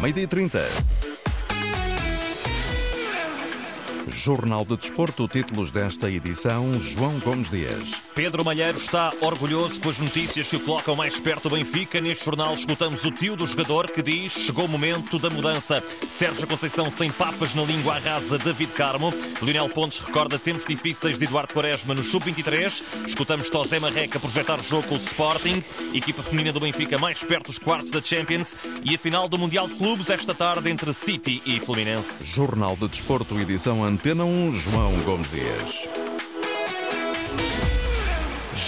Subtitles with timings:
[0.00, 1.09] Meio-dia 30.
[4.12, 8.02] Jornal de Desporto, títulos desta edição, João Gomes Dias.
[8.14, 12.00] Pedro Malheiro está orgulhoso com as notícias que o colocam mais perto do Benfica.
[12.00, 15.82] Neste jornal escutamos o tio do jogador que diz chegou o momento da mudança.
[16.08, 19.12] Sérgio Conceição sem papas na língua arrasa David Carmo.
[19.42, 22.82] Lionel Pontes recorda tempos difíceis de Eduardo Quaresma no Sub-23.
[23.06, 25.62] Escutamos Tosé Marreca projetar jogo com o Sporting.
[25.94, 28.56] Equipa feminina do Benfica mais perto dos quartos da Champions.
[28.84, 32.26] E a final do Mundial de Clubes esta tarde entre City e Fluminense.
[32.34, 35.86] Jornal de Desporto, edição Antena 1, João Gomes Dias.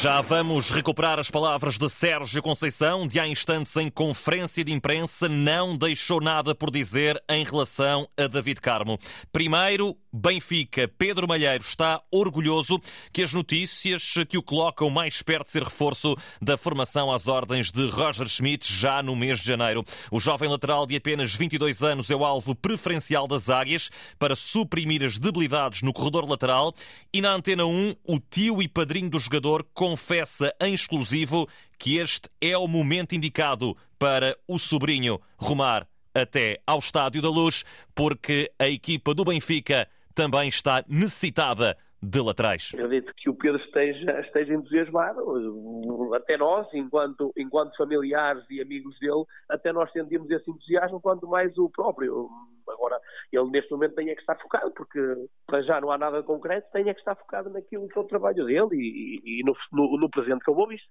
[0.02, 5.30] Já vamos recuperar as palavras de Sérgio Conceição, de há instantes em conferência de imprensa,
[5.30, 8.98] não deixou nada por dizer em relação a David Carmo.
[9.32, 10.86] Primeiro, Benfica.
[10.86, 12.78] Pedro Malheiro está orgulhoso
[13.12, 17.72] que as notícias que o colocam mais perto de ser reforço da formação às ordens
[17.72, 19.82] de Roger Schmidt já no mês de janeiro.
[20.10, 25.02] O jovem lateral de apenas 22 anos é o alvo preferencial das águias para suprimir
[25.02, 26.74] as debilidades no corredor lateral
[27.12, 32.28] e na Antena 1 o tio e padrinho do jogador confessa em exclusivo que este
[32.40, 38.68] é o momento indicado para o sobrinho rumar até ao Estádio da Luz, porque a
[38.68, 42.72] equipa do Benfica também está necessitada de laterais.
[42.74, 49.24] Acredito que o Pedro esteja, esteja entusiasmado, até nós, enquanto, enquanto familiares e amigos dele,
[49.48, 52.28] até nós sentimos esse entusiasmo, quanto mais o próprio.
[52.68, 52.98] Agora,
[53.30, 54.98] ele neste momento tem é que estar focado, porque
[55.46, 58.06] para já não há nada concreto, tem é que estar focado naquilo que é o
[58.06, 60.88] trabalho dele e, e no, no, no, presente que eu vou visto.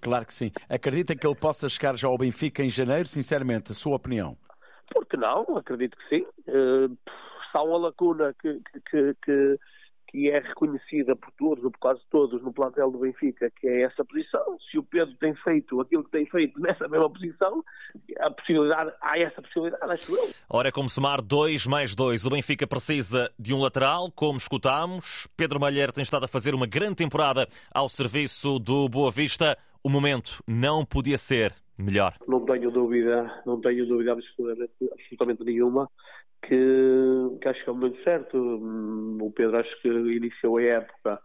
[0.00, 0.50] Claro que sim.
[0.68, 3.08] Acredita que ele possa chegar já ao Benfica em janeiro?
[3.08, 4.36] Sinceramente, a sua opinião?
[4.92, 5.56] Por que não?
[5.56, 6.26] Acredito que sim.
[6.46, 6.96] Uh,
[7.54, 8.60] está uma lacuna que,
[8.90, 9.58] que, que,
[10.08, 13.82] que, é reconhecida por todos, ou por quase todos, no plantel do Benfica, que é
[13.82, 14.58] essa posição.
[14.70, 17.64] Se o Pedro tem feito aquilo que tem feito nessa mesma posição,
[18.18, 20.30] a possibilidade, há essa possibilidade, acho eu.
[20.50, 22.26] Ora, é como somar 2 mais 2.
[22.26, 25.28] O Benfica precisa de um lateral, como escutámos.
[25.36, 29.56] Pedro Malher tem estado a fazer uma grande temporada ao serviço do Boa Vista.
[29.82, 32.14] O momento não podia ser melhor.
[32.26, 35.88] Não tenho dúvida, não tenho dúvida absolutamente, absolutamente nenhuma
[36.46, 38.36] que, que acho que é muito certo.
[38.36, 41.20] O Pedro acho que iniciou a época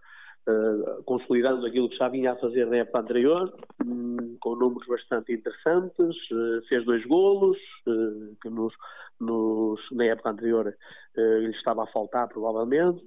[0.47, 3.53] uh, consolidando aquilo que já vinha a fazer na época anterior,
[3.85, 8.73] um, com números bastante interessantes, uh, fez dois golos, uh, que nos,
[9.19, 10.75] nos, na época anterior
[11.15, 13.03] lhe estava a faltar provavelmente.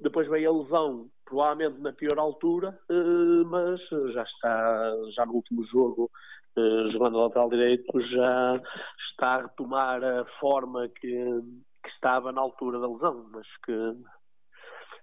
[0.00, 2.78] depois veio a lesão, provavelmente na pior altura,
[3.46, 3.80] mas
[4.12, 6.08] já está, já no último jogo,
[6.92, 8.60] jogando lateral direito, já
[9.10, 11.08] está a retomar a forma que,
[11.82, 13.72] que estava na altura da lesão, mas que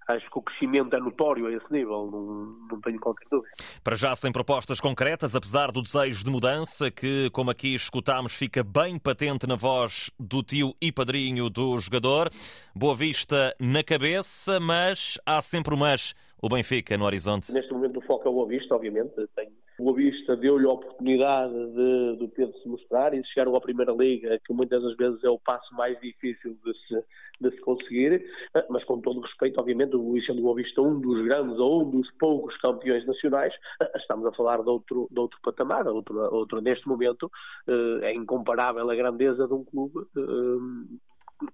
[0.09, 3.53] acho que o crescimento é notório a esse nível, não, não tenho qualquer dúvida.
[3.83, 8.63] Para já sem propostas concretas, apesar do desejo de mudança, que, como aqui escutámos, fica
[8.63, 12.29] bem patente na voz do tio e padrinho do jogador.
[12.75, 17.51] Boa vista na cabeça, mas há sempre o mas, o Benfica no horizonte.
[17.53, 20.71] Neste momento o foco é o Boa Vista, obviamente, tenho o Boa Vista deu-lhe a
[20.71, 24.95] oportunidade de, do Pedro se mostrar e de chegar à Primeira Liga, que muitas das
[24.95, 27.03] vezes é o passo mais difícil de se,
[27.41, 30.81] de se conseguir, ah, mas com todo o respeito, obviamente, o Luís do Boa Vista
[30.81, 35.07] um dos grandes ou um dos poucos campeões nacionais, ah, estamos a falar de outro,
[35.09, 37.31] de outro patamar, outro, outro neste momento
[37.67, 40.05] ah, é incomparável a grandeza de um clube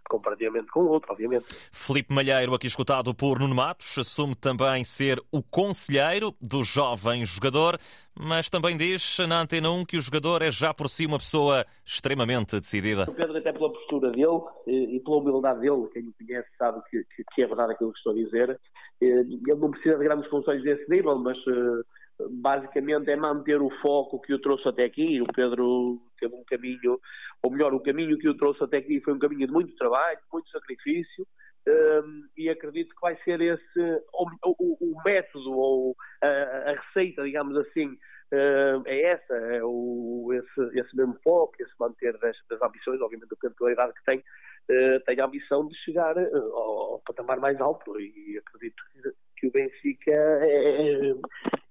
[0.09, 1.45] comparativamente com o outro, obviamente.
[1.72, 7.77] Felipe Malheiro, aqui escutado por Nuno Matos, assume também ser o conselheiro do jovem jogador,
[8.17, 11.66] mas também diz na Antena 1 que o jogador é já por si uma pessoa
[11.85, 13.03] extremamente decidida.
[13.09, 17.06] O Pedro, até pela postura dele e pela humildade dele, quem o conhece sabe que,
[17.33, 18.59] que é verdade aquilo que estou a dizer,
[19.01, 21.81] ele não precisa de grandes funções desse nível, mas eh,
[22.30, 25.22] basicamente é manter o foco que o trouxe até aqui.
[25.22, 27.00] O Pedro teve um caminho,
[27.44, 30.19] ou melhor, o caminho que o trouxe até aqui foi um caminho de muito trabalho,
[30.31, 31.25] muito sacrifício.
[31.68, 37.24] Um, e acredito que vai ser esse o, o, o método ou a, a, receita,
[37.24, 42.62] digamos assim, uh, é essa, é o, esse, esse mesmo foco, esse manter das, das
[42.62, 46.94] ambições, obviamente, Pedro pela idade que tem, uh, tem a ambição de chegar uh, ao,
[46.94, 51.16] ao, patamar mais alto e acredito que, que o Benfica é, é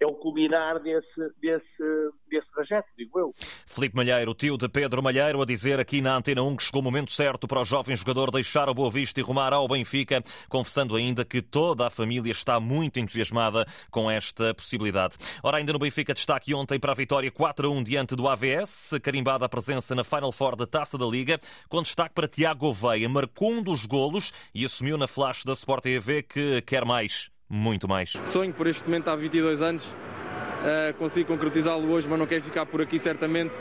[0.09, 3.33] o culminar desse, desse, desse trajeto, digo eu.
[3.67, 6.85] Felipe Malheiro, tio de Pedro Malheiro, a dizer aqui na Antena 1 que chegou o
[6.85, 10.97] momento certo para o jovem jogador deixar o Boa Vista e rumar ao Benfica, confessando
[10.97, 15.17] ainda que toda a família está muito entusiasmada com esta possibilidade.
[15.43, 19.49] Ora, ainda no Benfica, destaque ontem para a vitória 4-1 diante do AVS, carimbada a
[19.49, 21.39] presença na Final Four da Taça da Liga,
[21.69, 25.83] com destaque para Tiago Gouveia, marcou um dos golos e assumiu na flash da Sport
[25.83, 28.13] TV que quer mais muito mais.
[28.27, 32.67] Sonho por este momento há 22 anos, uh, consigo concretizá-lo hoje, mas não quero ficar
[32.67, 33.55] por aqui certamente.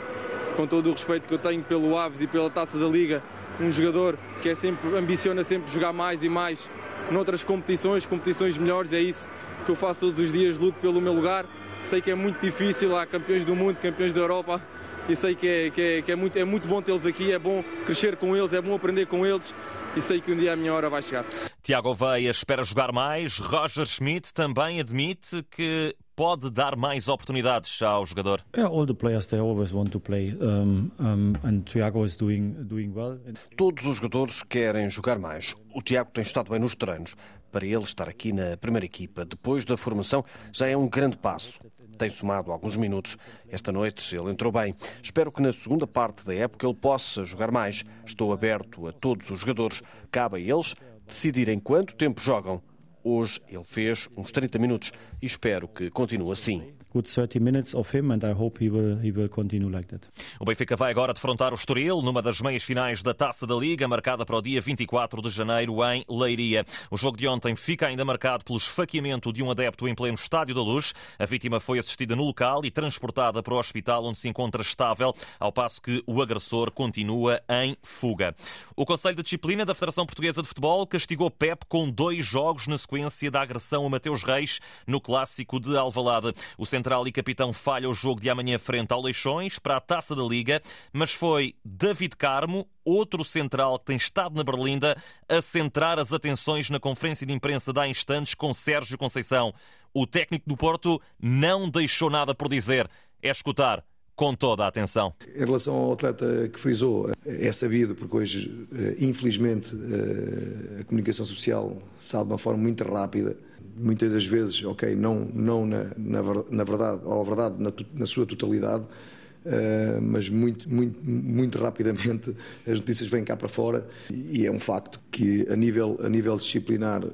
[0.56, 3.22] com todo o respeito que eu tenho pelo Aves e pela Taça da Liga,
[3.60, 6.68] um jogador que é sempre, ambiciona sempre jogar mais e mais
[7.12, 9.28] noutras competições, competições melhores, é isso
[9.64, 11.46] que eu faço todos os dias, luto pelo meu lugar.
[11.84, 14.60] Sei que é muito difícil, há campeões do mundo, campeões da Europa,
[15.08, 17.38] e sei que é, que é, que é muito, é muito bom tê-los aqui, é
[17.38, 19.54] bom crescer com eles, é bom aprender com eles
[19.96, 21.24] e sei que um dia a minha hora vai chegar.
[21.68, 23.36] Tiago Veia espera jogar mais.
[23.36, 28.42] Roger Schmidt também admite que pode dar mais oportunidades ao jogador.
[28.56, 32.52] Yeah, all the players they always want to play, um, um, and Tiago is doing
[32.64, 33.20] doing well.
[33.54, 35.54] Todos os jogadores querem jogar mais.
[35.74, 37.14] O Tiago tem estado bem nos treinos.
[37.52, 41.60] Para ele estar aqui na primeira equipa depois da formação já é um grande passo.
[41.98, 43.18] Tem somado alguns minutos.
[43.46, 44.74] Esta noite ele entrou bem.
[45.02, 47.84] Espero que na segunda parte da época ele possa jogar mais.
[48.06, 49.82] Estou aberto a todos os jogadores.
[50.10, 50.74] Cabe a eles
[51.08, 52.62] decidirem quanto tempo jogam.
[53.02, 57.96] Hoje ele fez uns 30 minutos e espero que continue assim good 30 minutes of
[57.96, 60.08] him and I hope he will, he will continue like that.
[60.40, 63.86] O Benfica vai agora defrontar o Estoril numa das meias finais da Taça da Liga,
[63.86, 66.64] marcada para o dia 24 de janeiro em Leiria.
[66.90, 70.54] O jogo de ontem fica ainda marcado pelo esfaqueamento de um adepto em pleno Estádio
[70.54, 70.94] da Luz.
[71.18, 75.14] A vítima foi assistida no local e transportada para o hospital onde se encontra estável,
[75.38, 78.34] ao passo que o agressor continua em fuga.
[78.76, 82.78] O Conselho de Disciplina da Federação Portuguesa de Futebol castigou Pep com dois jogos na
[82.78, 86.32] sequência da agressão a Mateus Reis no clássico de Alvalade.
[86.56, 90.14] O central e capitão falha o jogo de amanhã frente ao Leixões para a Taça
[90.14, 94.96] da Liga, mas foi David Carmo, outro central que tem estado na Berlinda,
[95.28, 99.52] a centrar as atenções na conferência de imprensa de há instantes com Sérgio Conceição.
[99.92, 102.88] O técnico do Porto não deixou nada por dizer.
[103.20, 103.84] É escutar
[104.14, 105.12] com toda a atenção.
[105.34, 111.26] Em relação ao atleta que frisou, é sabido, porque hoje, eh, infelizmente, eh, a comunicação
[111.26, 113.36] social sabe de uma forma muito rápida
[113.78, 118.06] muitas das vezes, ok, não, não na, na, na verdade, ou a verdade na, na
[118.06, 122.34] sua totalidade, uh, mas muito, muito, muito rapidamente
[122.66, 126.36] as notícias vêm cá para fora e é um facto que a nível, a nível
[126.36, 127.10] disciplinar uh,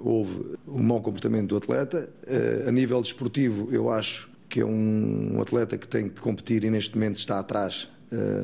[0.00, 5.40] houve um mau comportamento do atleta, uh, a nível desportivo eu acho que é um
[5.42, 7.88] atleta que tem que competir e neste momento está atrás,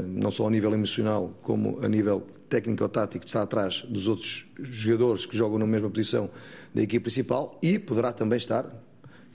[0.08, 5.36] não só a nível emocional como a nível técnico-tático, está atrás dos outros jogadores que
[5.36, 6.30] jogam na mesma posição
[6.74, 8.66] da equipe principal e poderá também estar,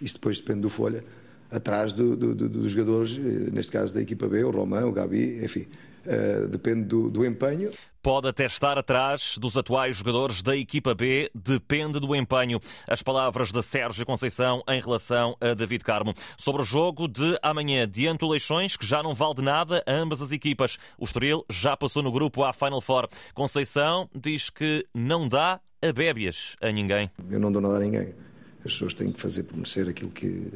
[0.02, 1.04] isso depois depende do Folha,
[1.52, 4.92] atrás do, do, do, dos jogadores, eh, neste caso da equipa B, o Romão, o
[4.92, 5.66] Gabi, enfim,
[6.06, 7.72] uh, depende do, do empenho.
[8.01, 12.60] Pode até estar atrás dos atuais jogadores da equipa B, depende do empenho.
[12.88, 16.13] As palavras de Sérgio Conceição em relação a David Carmo.
[16.38, 19.94] Sobre o jogo de amanhã, diante do Leixões, que já não vale de nada a
[19.94, 20.78] ambas as equipas.
[20.98, 23.10] O Estoril já passou no grupo à Final Four.
[23.34, 27.12] Conceição diz que não dá a bébias a ninguém.
[27.30, 28.13] Eu não dou nada a ninguém.
[28.60, 30.52] As pessoas têm que fazer por merecer aquilo que,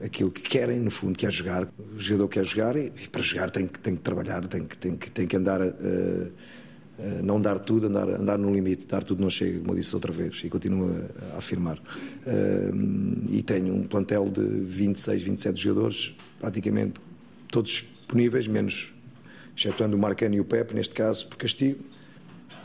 [0.00, 1.68] aquilo que querem, no fundo, que é jogar.
[1.94, 4.76] O jogador quer jogar e, e para jogar tem que, tem que trabalhar, tem que,
[4.76, 5.60] tem que, tem que andar.
[5.60, 6.32] Uh,
[7.22, 10.10] não dar tudo, andar, andar no limite, dar tudo não chega, como eu disse outra
[10.10, 11.78] vez, e continuo a, a afirmar.
[11.78, 17.00] Uh, e tenho um plantel de 26, 27 jogadores, praticamente
[17.52, 18.92] todos disponíveis, menos
[19.56, 21.84] excetuando o Marcano e o Pepe, neste caso, por castigo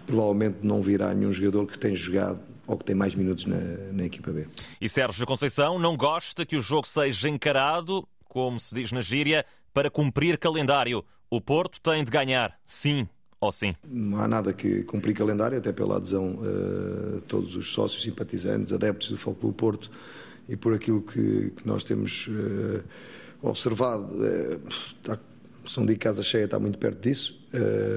[0.05, 3.57] provavelmente não virá nenhum jogador que tenha jogado ou que tem mais minutos na,
[3.91, 4.47] na equipa B.
[4.79, 9.45] E Sérgio Conceição não gosta que o jogo seja encarado, como se diz na gíria,
[9.73, 11.03] para cumprir calendário.
[11.29, 13.07] O Porto tem de ganhar, sim
[13.43, 13.75] ou sim?
[13.83, 19.09] Não há nada que cumprir calendário, até pela adesão uh, todos os sócios, simpatizantes, adeptos
[19.09, 19.91] do Futebol Porto
[20.47, 22.83] e por aquilo que, que nós temos uh,
[23.41, 24.05] observado.
[24.13, 25.19] Uh, está
[25.65, 27.39] são de casa cheia está muito perto disso,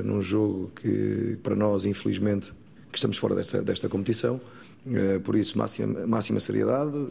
[0.05, 2.53] num jogo que, para nós, infelizmente,
[2.93, 4.41] que estamos fora desta, desta competição.
[4.87, 7.09] Uh, por isso, máxima, máxima seriedade.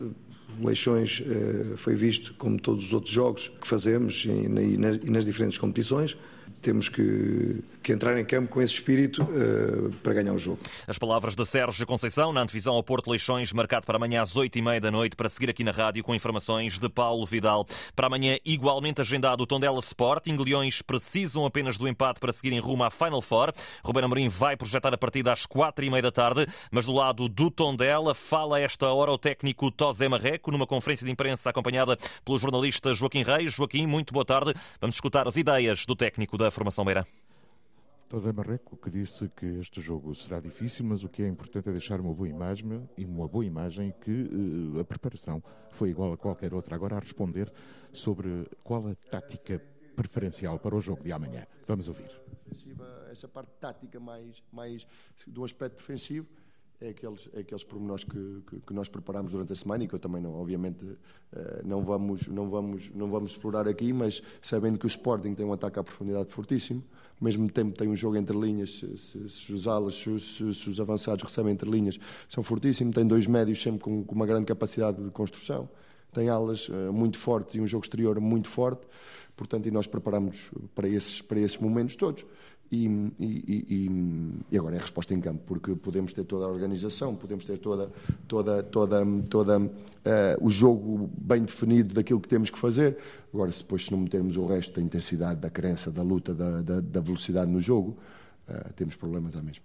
[0.63, 4.77] Leixões uh, foi visto como todos os outros jogos que fazemos e
[5.09, 6.17] nas diferentes competições
[6.61, 10.59] temos que, que, entrar em campo com esse espírito uh, para ganhar o jogo.
[10.87, 14.57] As palavras de Sérgio Conceição na antevisão ao Porto Leixões, marcado para amanhã às oito
[14.57, 17.67] e meia da noite, para seguir aqui na rádio com informações de Paulo Vidal.
[17.95, 20.35] Para amanhã, igualmente agendado o Tondela Sporting.
[20.37, 23.53] Leões precisam apenas do empate para seguirem rumo à Final Four.
[23.83, 27.29] Ruben Amorim vai projetar a partida às quatro e meia da tarde, mas do lado
[27.29, 32.39] do Tondela fala esta hora o técnico Tosé Marreco, numa conferência de imprensa acompanhada pelo
[32.39, 33.53] jornalista Joaquim Reis.
[33.53, 34.53] Joaquim, muito boa tarde.
[34.81, 37.05] Vamos escutar as ideias do técnico da formação Beira.
[38.11, 41.71] José Marreco que disse que este jogo será difícil, mas o que é importante é
[41.71, 46.17] deixar uma boa imagem e uma boa imagem que uh, a preparação foi igual a
[46.17, 46.75] qualquer outra.
[46.75, 47.51] Agora a responder
[47.91, 49.61] sobre qual a tática
[49.95, 51.45] preferencial para o jogo de amanhã.
[51.67, 52.09] Vamos ouvir.
[53.11, 54.85] Essa parte tática mais, mais
[55.25, 56.27] do aspecto defensivo
[56.81, 59.95] é aqueles, é aqueles pormenores que, que, que, nós preparamos durante a semana e que
[59.95, 60.85] eu também não, obviamente,
[61.33, 65.45] eh, não vamos, não vamos, não vamos explorar aqui, mas sabendo que o Sporting tem
[65.45, 66.83] um ataque à profundidade fortíssimo,
[67.19, 70.69] ao mesmo tempo tem um jogo entre linhas, se, se, se os alas, se, se,
[70.69, 71.97] os avançados recebem entre linhas,
[72.29, 75.69] são fortíssimos, tem dois médios sempre com, com uma grande capacidade de construção,
[76.13, 78.85] tem alas uh, muito fortes e um jogo exterior muito forte,
[79.35, 80.39] portanto, e nós preparamos
[80.73, 82.25] para esses, para esses momentos todos.
[82.71, 82.87] E,
[83.19, 83.89] e,
[84.51, 87.59] e, agora é a resposta em campo, porque podemos ter toda a organização, podemos ter
[87.59, 87.91] toda,
[88.27, 89.71] toda, toda, toda uh,
[90.41, 92.97] o jogo bem definido daquilo que temos que fazer.
[93.33, 96.61] Agora, se depois se não metermos o resto da intensidade, da crença, da luta, da,
[96.61, 97.97] da, da velocidade no jogo,
[98.49, 99.63] uh, temos problemas à mesma.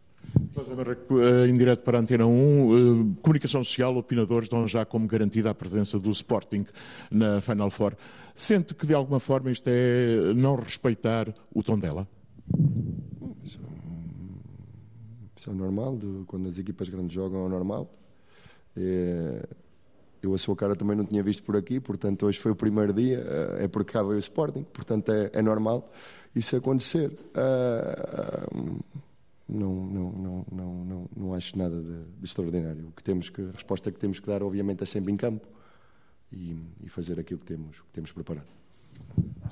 [1.11, 5.55] Uh, em direto para a Antena 1, comunicação social, opinadores dão já como garantida a
[5.55, 6.67] presença do Sporting
[7.11, 7.95] na Final Four.
[8.35, 12.07] Sente que de alguma forma isto é não respeitar o tom dela?
[13.45, 13.59] Isso,
[15.41, 17.91] isso é normal, de, quando as equipas grandes jogam é normal.
[18.77, 19.49] É,
[20.23, 22.93] eu a sua cara também não tinha visto por aqui, portanto hoje foi o primeiro
[22.93, 23.25] dia,
[23.59, 25.91] é porque cá veio o Sporting, portanto é, é normal
[26.37, 27.11] isso acontecer.
[27.35, 28.79] Uh,
[29.49, 32.89] não, não, não, não, não, não acho nada de, de, extraordinário.
[32.89, 35.47] O que temos que, a resposta que temos que dar, obviamente, é sempre em campo
[36.31, 38.47] e, e fazer aquilo que temos, que temos preparado.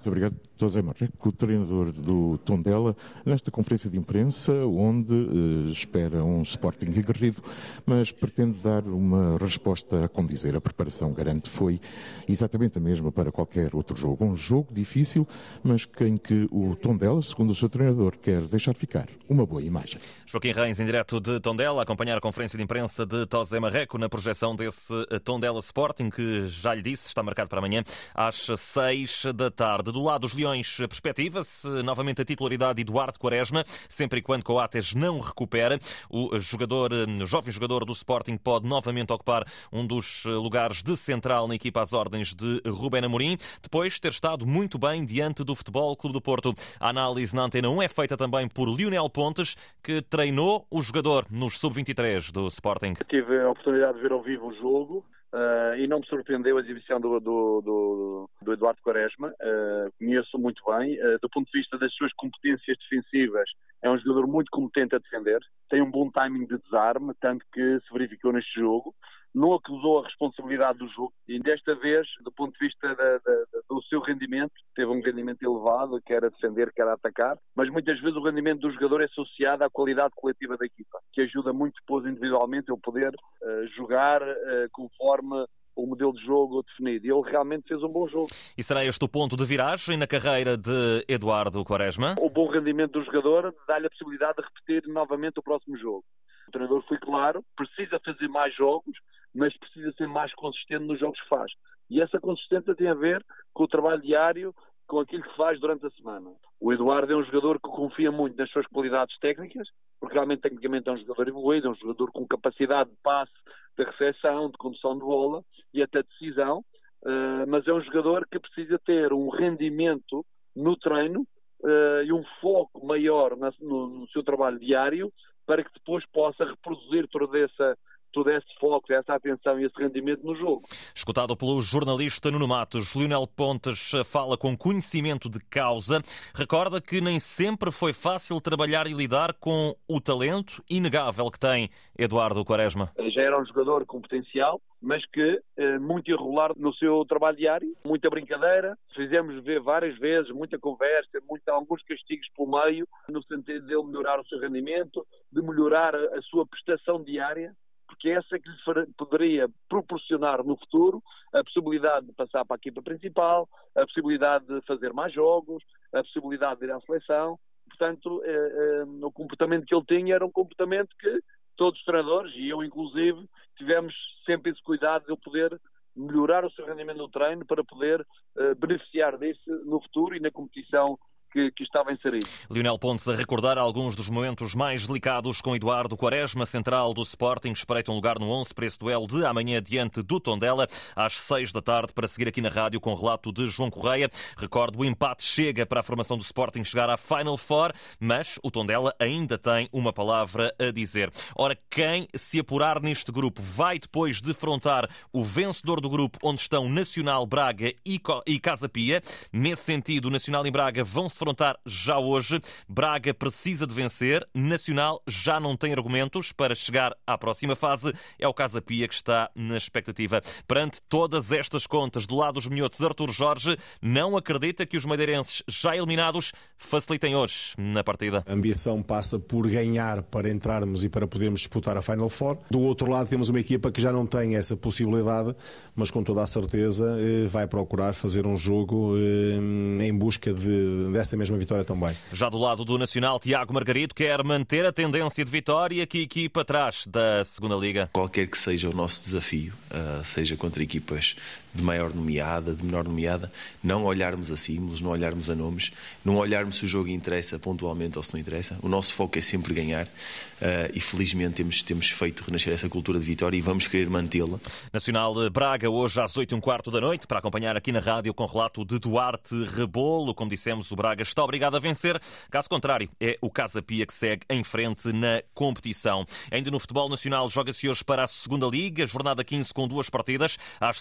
[0.09, 2.97] Muito obrigado, José Marreco, treinador do Tondela,
[3.27, 7.43] nesta conferência de imprensa, onde eh, espera um Sporting aguerrido,
[7.85, 10.57] mas pretende dar uma resposta a condizer.
[10.57, 11.79] A preparação, garante, foi
[12.27, 14.25] exatamente a mesma para qualquer outro jogo.
[14.25, 15.29] Um jogo difícil,
[15.63, 20.01] mas em que o Tondela, segundo o seu treinador, quer deixar ficar uma boa imagem.
[20.25, 23.99] Joaquim Reis, em direto de Tondela, a acompanhar a conferência de imprensa de José Marreco
[23.99, 27.85] na projeção desse eh, Tondela Sporting, que já lhe disse, está marcado para amanhã
[28.15, 29.98] às seis da tarde.
[29.99, 34.95] Do lado dos Leões, perspectiva-se novamente a titularidade de Eduardo Quaresma, sempre e quando Coates
[34.95, 35.77] não recupera.
[36.09, 41.49] O jogador, o jovem jogador do Sporting pode novamente ocupar um dos lugares de central
[41.49, 45.57] na equipa às ordens de Rubén Amorim, depois de ter estado muito bem diante do
[45.57, 46.55] Futebol Clube do Porto.
[46.79, 51.27] A análise na Antena 1 é feita também por Lionel Pontes, que treinou o jogador
[51.29, 52.95] nos sub-23 do Sporting.
[53.09, 55.05] Tive a oportunidade de ver ao vivo o jogo.
[55.33, 59.29] Uh, e não me surpreendeu a exibição do, do, do, do Eduardo Quaresma.
[59.29, 60.99] Uh, conheço muito bem.
[60.99, 63.51] Uh, do ponto de vista das suas competências defensivas,
[63.83, 65.41] é um jogador muito competente a defender.
[65.69, 68.95] Tem um bom timing de desarme, tanto que se verificou neste jogo
[69.35, 73.45] não acusou a responsabilidade do jogo e desta vez, do ponto de vista da, da,
[73.69, 78.01] do seu rendimento, teve um rendimento elevado, quer a defender, quer a atacar, mas muitas
[78.01, 81.75] vezes o rendimento do jogador é associado à qualidade coletiva da equipa, que ajuda muito
[81.81, 85.47] depois individualmente eu poder uh, jogar uh, conforme
[85.79, 87.07] o modelo de jogo definido.
[87.07, 88.29] E ele realmente fez um bom jogo.
[88.57, 92.17] E será este o ponto de viragem na carreira de Eduardo Quaresma?
[92.21, 96.05] O bom rendimento do jogador dá-lhe a possibilidade de repetir novamente o próximo jogo.
[96.49, 98.97] O treinador foi claro, precisa fazer mais jogos,
[99.39, 101.53] mas precisa ser mais consistente nos jogos que faz.
[101.89, 104.55] E essa consistência tem a ver com o trabalho diário,
[104.87, 106.31] com aquilo que faz durante a semana.
[106.61, 109.69] O Eduardo é um jogador que confia muito nas suas qualidades técnicas,
[110.01, 113.33] porque realmente tecnicamente é um jogador evoluído, é um jogador com capacidade de passe,
[113.77, 115.43] de recepção, de condução de bola
[115.73, 116.65] e até decisão,
[117.03, 121.21] uh, mas é um jogador que precisa ter um rendimento no treino
[121.61, 125.13] uh, e um foco maior no seu trabalho diário
[125.47, 127.77] para que depois possa reproduzir toda essa
[128.19, 130.63] todo esse foco, essa atenção e esse rendimento no jogo.
[130.93, 136.03] Escutado pelo jornalista Nuno Matos, Lionel Pontes fala com conhecimento de causa.
[136.35, 141.71] Recorda que nem sempre foi fácil trabalhar e lidar com o talento inegável que tem
[141.97, 142.91] Eduardo Quaresma.
[143.15, 147.73] Já era um jogador com potencial, mas que eh, muito irregular no seu trabalho diário,
[147.85, 148.77] muita brincadeira.
[148.97, 153.85] Fizemos ver várias vezes, muita conversa, muito, alguns castigos pelo meio, no sentido de ele
[153.85, 157.55] melhorar o seu rendimento, de melhorar a sua prestação diária
[157.99, 161.03] porque essa é que lhe poderia proporcionar no futuro
[161.35, 166.03] a possibilidade de passar para a equipa principal, a possibilidade de fazer mais jogos, a
[166.05, 167.39] possibilidade de ir à seleção.
[167.69, 171.21] Portanto, eh, eh, o comportamento que ele tinha era um comportamento que
[171.57, 173.93] todos os treinadores, e eu inclusive, tivemos
[174.25, 175.61] sempre esse cuidado de ele poder
[175.97, 180.31] melhorar o seu rendimento no treino para poder eh, beneficiar disso no futuro e na
[180.31, 180.97] competição
[181.31, 182.27] que, que estava inserido.
[182.51, 187.53] Lionel Pontes a recordar alguns dos momentos mais delicados com Eduardo Quaresma, central do Sporting,
[187.53, 191.53] espreita um lugar no 11 para esse duelo de amanhã diante do Tondela, às 6
[191.53, 194.11] da tarde, para seguir aqui na rádio com o relato de João Correia.
[194.37, 198.51] Recordo, o empate chega para a formação do Sporting chegar à Final Four, mas o
[198.51, 201.11] Tondela ainda tem uma palavra a dizer.
[201.37, 206.69] Ora, quem se apurar neste grupo vai depois defrontar o vencedor do grupo onde estão
[206.69, 209.03] Nacional Braga e Casa Pia.
[209.33, 212.41] Nesse sentido, Nacional e Braga vão defrontar já hoje.
[212.69, 214.27] Braga precisa de vencer.
[214.33, 217.93] Nacional já não tem argumentos para chegar à próxima fase.
[218.19, 220.23] É o Casa Pia que está na expectativa.
[220.47, 225.43] Perante todas estas contas, do lado dos minhotos, Artur Jorge não acredita que os madeirenses
[225.49, 228.23] já eliminados facilitem hoje na partida.
[228.27, 232.39] A ambição passa por ganhar para entrarmos e para podermos disputar a Final Four.
[232.51, 235.35] Do outro lado, temos uma equipa que já não tem essa possibilidade,
[235.75, 240.93] mas com toda a certeza eh, vai procurar fazer um jogo eh, em busca de,
[240.93, 241.97] dessa mesma vitória também.
[242.13, 246.03] Já do lado do Nacional, Tiago Margarito quer manter a tendência de vitória que a
[246.03, 247.89] equipa traz da Segunda Liga.
[247.93, 251.17] Qualquer que seja o nosso desafio, eh, seja contra equipas
[251.55, 253.31] de maior nomeada, de menor nomeada,
[253.63, 255.73] não olharmos a símbolos, não olharmos a nomes,
[256.05, 258.59] não olharmos se o jogo interessa pontualmente ou se não interessa.
[258.63, 262.99] O nosso foco é sempre ganhar uh, e felizmente temos, temos feito renascer essa cultura
[262.99, 264.39] de vitória e vamos querer mantê-la.
[264.73, 268.13] Nacional Braga, hoje às 8 e um quarto da noite, para acompanhar aqui na rádio
[268.15, 270.15] com relato de Duarte Rebolo.
[270.15, 272.01] Como dissemos, o Braga está obrigado a vencer.
[272.31, 276.05] Caso contrário, é o Casa Pia que segue em frente na competição.
[276.31, 280.39] Ainda no futebol nacional, joga-se hoje para a segunda Liga, jornada 15 com duas partidas.
[280.61, 280.81] Às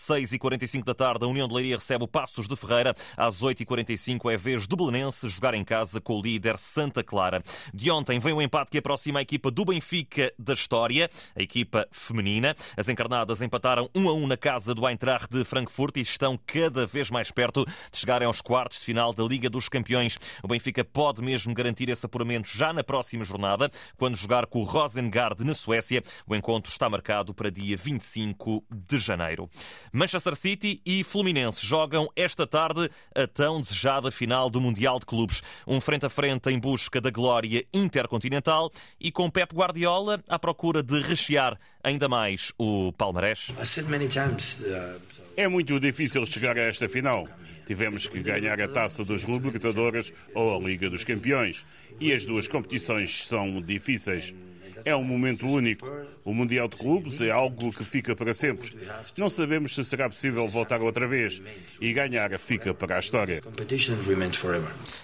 [0.57, 2.95] 6h45 da tarde, a União de Leiria recebe o Passos de Ferreira.
[3.15, 7.43] Às 8h45 é vez do Belenense jogar em casa com o líder Santa Clara.
[7.73, 11.87] De ontem vem o empate que aproxima a equipa do Benfica da história, a equipa
[11.91, 12.55] feminina.
[12.75, 16.85] As encarnadas empataram 1 a 1 na casa do Eintracht de Frankfurt e estão cada
[16.85, 20.17] vez mais perto de chegarem aos quartos de final da Liga dos Campeões.
[20.43, 24.63] O Benfica pode mesmo garantir esse apuramento já na próxima jornada, quando jogar com o
[24.63, 26.01] Rosengard na Suécia.
[26.25, 29.49] O encontro está marcado para dia 25 de janeiro.
[29.91, 35.43] Manchester City e Fluminense jogam esta tarde a tão desejada final do Mundial de Clubes.
[35.67, 40.81] Um frente a frente em busca da glória intercontinental e com Pep Guardiola à procura
[40.81, 43.49] de rechear ainda mais o palmarés.
[45.35, 47.27] É muito difícil chegar a esta final.
[47.65, 51.65] Tivemos que ganhar a taça dos Libertadores ou a Liga dos Campeões.
[51.99, 54.33] E as duas competições são difíceis.
[54.85, 55.87] É um momento único.
[56.23, 58.75] O Mundial de Clubes é algo que fica para sempre.
[59.17, 61.41] Não sabemos se será possível voltar outra vez.
[61.79, 63.41] E ganhar fica para a história.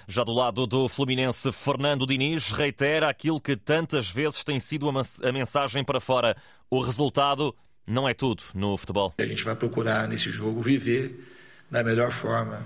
[0.08, 5.32] Já do lado do Fluminense, Fernando Diniz reitera aquilo que tantas vezes tem sido a
[5.32, 6.36] mensagem para fora.
[6.70, 7.56] O resultado
[7.86, 9.14] não é tudo no futebol.
[9.18, 11.24] A gente vai procurar nesse jogo viver
[11.70, 12.66] da melhor forma,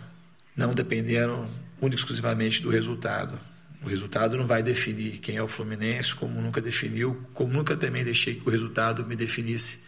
[0.55, 1.47] não dependendo
[1.81, 3.39] única e exclusivamente do resultado.
[3.81, 8.03] O resultado não vai definir quem é o Fluminense, como nunca definiu, como nunca também
[8.03, 9.83] deixei que o resultado me definisse.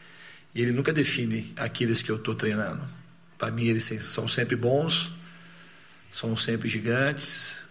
[0.53, 2.87] E ele nunca define aqueles que eu estou treinando.
[3.37, 5.13] Para mim, eles são sempre bons,
[6.11, 7.65] são sempre gigantes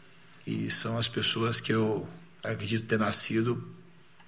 [0.46, 2.08] e são as pessoas que eu
[2.42, 3.72] acredito ter nascido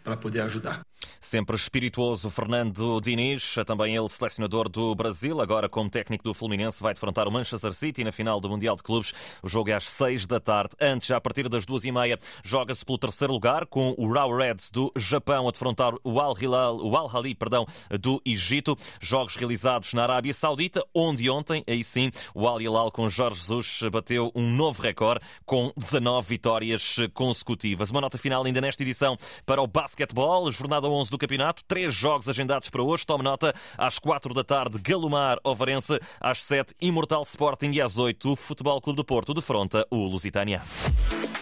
[0.05, 0.83] para poder ajudar.
[1.31, 6.93] Sempre espirituoso, Fernando Diniz, também ele selecionador do Brasil, agora como técnico do Fluminense, vai
[6.93, 9.15] defrontar o Manchester City na final do Mundial de Clubes.
[9.41, 10.75] O jogo é às seis da tarde.
[10.81, 14.37] Antes, já a partir das duas e meia, joga-se pelo terceiro lugar, com o Raw
[14.37, 17.65] Reds do Japão a defrontar o Al Hilal, o Al Hali, perdão,
[18.01, 18.77] do Egito.
[19.01, 23.83] Jogos realizados na Arábia Saudita, onde ontem, aí sim, o Al Hilal com Jorge Jesus
[23.93, 27.93] bateu um novo recorde com 19 vitórias consecutivas.
[27.93, 29.17] Uma nota final ainda nesta edição
[29.47, 31.63] para o basquetebol, jornada 11 do campeonato.
[31.65, 33.07] Três jogos agendados para hoje.
[33.07, 33.55] Tome nota.
[33.77, 36.01] Às quatro da tarde, Galomar Ovarense.
[36.21, 37.71] Às sete, Imortal Sporting.
[37.71, 39.35] E às oito, Futebol Clube do Porto.
[39.35, 40.63] Defronta o Lusitânia.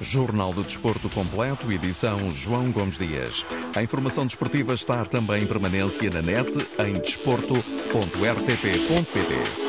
[0.01, 3.45] Jornal do Desporto completo, edição João Gomes Dias.
[3.75, 9.68] A informação desportiva está também em permanência na net em desporto.rtp.pt.